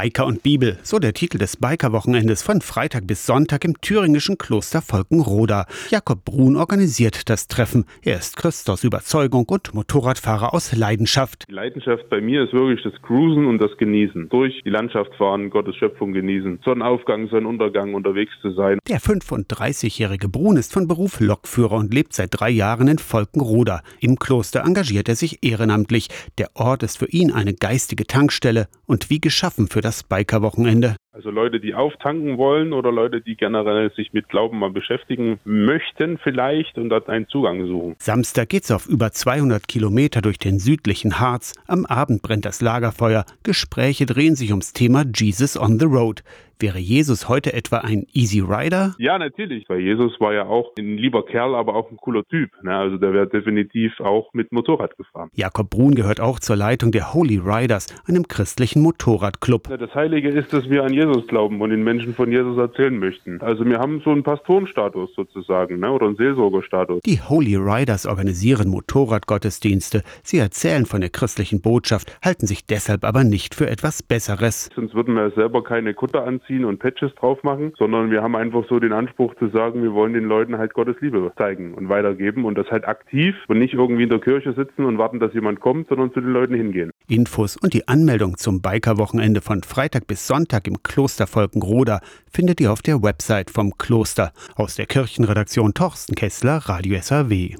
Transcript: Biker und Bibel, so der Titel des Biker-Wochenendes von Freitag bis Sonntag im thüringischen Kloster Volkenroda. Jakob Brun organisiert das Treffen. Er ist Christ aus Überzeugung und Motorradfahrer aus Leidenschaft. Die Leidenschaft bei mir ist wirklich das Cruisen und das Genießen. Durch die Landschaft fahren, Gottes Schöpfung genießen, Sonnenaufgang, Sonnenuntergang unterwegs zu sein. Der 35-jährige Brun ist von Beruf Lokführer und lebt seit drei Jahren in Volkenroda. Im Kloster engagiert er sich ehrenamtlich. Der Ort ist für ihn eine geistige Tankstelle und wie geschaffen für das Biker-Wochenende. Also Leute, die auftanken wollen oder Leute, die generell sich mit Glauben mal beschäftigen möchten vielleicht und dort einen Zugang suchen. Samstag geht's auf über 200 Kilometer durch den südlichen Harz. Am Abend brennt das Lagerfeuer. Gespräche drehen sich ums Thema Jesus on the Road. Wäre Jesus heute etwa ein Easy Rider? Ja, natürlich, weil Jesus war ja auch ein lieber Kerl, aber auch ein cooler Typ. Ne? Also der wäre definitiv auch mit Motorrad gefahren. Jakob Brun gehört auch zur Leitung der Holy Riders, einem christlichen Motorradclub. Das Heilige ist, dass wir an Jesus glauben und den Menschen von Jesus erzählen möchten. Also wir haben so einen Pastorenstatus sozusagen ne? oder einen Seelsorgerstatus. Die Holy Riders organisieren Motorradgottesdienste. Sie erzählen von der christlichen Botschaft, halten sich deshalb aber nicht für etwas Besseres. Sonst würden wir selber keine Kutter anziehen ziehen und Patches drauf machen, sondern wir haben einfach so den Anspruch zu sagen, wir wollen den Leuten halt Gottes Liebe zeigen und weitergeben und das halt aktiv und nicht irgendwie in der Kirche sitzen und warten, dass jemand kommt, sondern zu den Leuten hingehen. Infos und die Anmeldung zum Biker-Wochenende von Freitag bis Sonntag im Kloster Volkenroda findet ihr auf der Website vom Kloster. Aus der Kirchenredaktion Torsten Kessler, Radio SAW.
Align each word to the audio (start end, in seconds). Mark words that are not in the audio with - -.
Biker 0.00 0.24
und 0.24 0.42
Bibel, 0.42 0.78
so 0.82 0.98
der 0.98 1.12
Titel 1.12 1.36
des 1.36 1.58
Biker-Wochenendes 1.58 2.42
von 2.42 2.62
Freitag 2.62 3.06
bis 3.06 3.26
Sonntag 3.26 3.66
im 3.66 3.78
thüringischen 3.82 4.38
Kloster 4.38 4.80
Volkenroda. 4.80 5.66
Jakob 5.90 6.24
Brun 6.24 6.56
organisiert 6.56 7.28
das 7.28 7.48
Treffen. 7.48 7.84
Er 8.02 8.16
ist 8.16 8.38
Christ 8.38 8.70
aus 8.70 8.82
Überzeugung 8.82 9.44
und 9.50 9.74
Motorradfahrer 9.74 10.54
aus 10.54 10.74
Leidenschaft. 10.74 11.44
Die 11.50 11.52
Leidenschaft 11.52 12.08
bei 12.08 12.22
mir 12.22 12.44
ist 12.44 12.54
wirklich 12.54 12.82
das 12.82 12.94
Cruisen 13.02 13.44
und 13.44 13.58
das 13.58 13.76
Genießen. 13.76 14.30
Durch 14.30 14.62
die 14.64 14.70
Landschaft 14.70 15.14
fahren, 15.16 15.50
Gottes 15.50 15.76
Schöpfung 15.76 16.14
genießen, 16.14 16.60
Sonnenaufgang, 16.64 17.28
Sonnenuntergang 17.28 17.92
unterwegs 17.92 18.32
zu 18.40 18.52
sein. 18.54 18.78
Der 18.88 19.02
35-jährige 19.02 20.30
Brun 20.30 20.56
ist 20.56 20.72
von 20.72 20.88
Beruf 20.88 21.20
Lokführer 21.20 21.76
und 21.76 21.92
lebt 21.92 22.14
seit 22.14 22.30
drei 22.32 22.48
Jahren 22.48 22.88
in 22.88 22.98
Volkenroda. 22.98 23.82
Im 24.00 24.18
Kloster 24.18 24.64
engagiert 24.64 25.10
er 25.10 25.16
sich 25.16 25.44
ehrenamtlich. 25.44 26.08
Der 26.38 26.48
Ort 26.54 26.84
ist 26.84 26.96
für 26.96 27.08
ihn 27.10 27.30
eine 27.30 27.52
geistige 27.52 28.06
Tankstelle 28.06 28.66
und 28.86 29.10
wie 29.10 29.20
geschaffen 29.20 29.68
für 29.68 29.82
das 29.82 29.89
Biker-Wochenende. 30.04 30.96
Also 31.12 31.30
Leute, 31.30 31.60
die 31.60 31.74
auftanken 31.74 32.38
wollen 32.38 32.72
oder 32.72 32.92
Leute, 32.92 33.20
die 33.20 33.36
generell 33.36 33.92
sich 33.92 34.12
mit 34.12 34.28
Glauben 34.28 34.58
mal 34.58 34.70
beschäftigen 34.70 35.40
möchten 35.44 36.18
vielleicht 36.18 36.78
und 36.78 36.88
dort 36.88 37.08
einen 37.08 37.28
Zugang 37.28 37.66
suchen. 37.66 37.96
Samstag 37.98 38.48
geht's 38.48 38.70
auf 38.70 38.86
über 38.86 39.10
200 39.10 39.66
Kilometer 39.66 40.22
durch 40.22 40.38
den 40.38 40.58
südlichen 40.58 41.18
Harz. 41.18 41.52
Am 41.66 41.84
Abend 41.84 42.22
brennt 42.22 42.44
das 42.44 42.60
Lagerfeuer. 42.60 43.24
Gespräche 43.42 44.06
drehen 44.06 44.36
sich 44.36 44.50
ums 44.50 44.72
Thema 44.72 45.04
Jesus 45.14 45.58
on 45.58 45.78
the 45.78 45.86
Road. 45.86 46.22
Wäre 46.60 46.78
Jesus 46.78 47.26
heute 47.26 47.54
etwa 47.54 47.78
ein 47.78 48.06
Easy 48.12 48.40
Rider? 48.40 48.94
Ja, 48.98 49.18
natürlich, 49.18 49.66
weil 49.70 49.80
Jesus 49.80 50.20
war 50.20 50.34
ja 50.34 50.44
auch 50.44 50.72
ein 50.78 50.98
lieber 50.98 51.24
Kerl, 51.24 51.54
aber 51.54 51.74
auch 51.74 51.90
ein 51.90 51.96
cooler 51.96 52.22
Typ. 52.24 52.50
Ne? 52.62 52.76
Also 52.76 52.98
der 52.98 53.14
wäre 53.14 53.26
definitiv 53.26 53.98
auch 54.00 54.34
mit 54.34 54.52
Motorrad 54.52 54.94
gefahren. 54.98 55.30
Jakob 55.32 55.70
Brun 55.70 55.94
gehört 55.94 56.20
auch 56.20 56.38
zur 56.38 56.56
Leitung 56.56 56.92
der 56.92 57.14
Holy 57.14 57.38
Riders, 57.38 57.86
einem 58.06 58.28
christlichen 58.28 58.82
Motorradclub. 58.82 59.74
Das 59.78 59.94
Heilige 59.94 60.28
ist, 60.28 60.52
dass 60.52 60.68
wir 60.68 60.84
an 60.84 60.92
Jesus 60.92 61.26
glauben 61.28 61.62
und 61.62 61.70
den 61.70 61.82
Menschen 61.82 62.12
von 62.12 62.30
Jesus 62.30 62.58
erzählen 62.58 62.98
möchten. 62.98 63.40
Also 63.40 63.64
wir 63.64 63.78
haben 63.78 64.02
so 64.04 64.10
einen 64.10 64.22
Pastorenstatus 64.22 65.14
sozusagen 65.16 65.80
ne? 65.80 65.90
oder 65.90 66.08
einen 66.08 66.16
Seelsorgerstatus. 66.16 67.00
Die 67.06 67.22
Holy 67.22 67.56
Riders 67.56 68.04
organisieren 68.04 68.68
Motorradgottesdienste. 68.68 70.02
Sie 70.22 70.36
erzählen 70.36 70.84
von 70.84 71.00
der 71.00 71.08
christlichen 71.08 71.62
Botschaft, 71.62 72.18
halten 72.22 72.46
sich 72.46 72.66
deshalb 72.66 73.04
aber 73.04 73.24
nicht 73.24 73.54
für 73.54 73.70
etwas 73.70 74.02
Besseres. 74.02 74.68
Sonst 74.74 74.94
würden 74.94 75.14
wir 75.14 75.30
selber 75.30 75.64
keine 75.64 75.94
Kutter 75.94 76.26
anziehen 76.26 76.49
ziehen 76.50 76.64
und 76.64 76.78
Patches 76.80 77.14
drauf 77.14 77.42
machen, 77.44 77.72
sondern 77.78 78.10
wir 78.10 78.22
haben 78.22 78.34
einfach 78.34 78.64
so 78.68 78.80
den 78.80 78.92
Anspruch 78.92 79.34
zu 79.36 79.48
sagen, 79.48 79.82
wir 79.82 79.94
wollen 79.94 80.12
den 80.12 80.24
Leuten 80.24 80.58
halt 80.58 80.74
Gottes 80.74 80.96
Liebe 81.00 81.32
zeigen 81.38 81.74
und 81.74 81.88
weitergeben 81.88 82.44
und 82.44 82.58
das 82.58 82.66
halt 82.70 82.86
aktiv 82.86 83.36
und 83.46 83.58
nicht 83.58 83.74
irgendwie 83.74 84.02
in 84.02 84.08
der 84.08 84.20
Kirche 84.20 84.52
sitzen 84.52 84.84
und 84.84 84.98
warten, 84.98 85.20
dass 85.20 85.32
jemand 85.32 85.60
kommt, 85.60 85.88
sondern 85.88 86.12
zu 86.12 86.20
den 86.20 86.32
Leuten 86.32 86.54
hingehen. 86.54 86.90
Infos 87.08 87.56
und 87.56 87.72
die 87.72 87.86
Anmeldung 87.86 88.36
zum 88.36 88.60
Biker-Wochenende 88.60 89.40
von 89.40 89.62
Freitag 89.62 90.06
bis 90.08 90.26
Sonntag 90.26 90.66
im 90.66 90.82
Kloster 90.82 91.26
Volkenroda 91.26 92.00
findet 92.32 92.60
ihr 92.60 92.72
auf 92.72 92.82
der 92.82 93.02
Website 93.02 93.50
vom 93.50 93.78
Kloster. 93.78 94.32
Aus 94.56 94.74
der 94.74 94.86
Kirchenredaktion 94.86 95.74
Torsten 95.74 96.16
Kessler, 96.16 96.56
Radio 96.66 96.98
SAW. 97.00 97.56